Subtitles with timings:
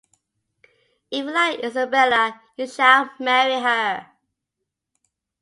[1.11, 4.09] If you like Isabella, you shall marry her.